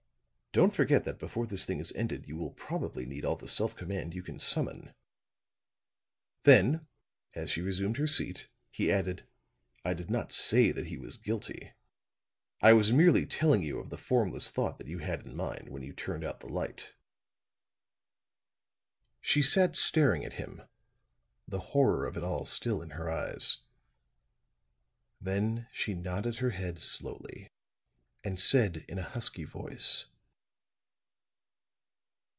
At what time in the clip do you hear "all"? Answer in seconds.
3.23-3.37, 22.25-22.43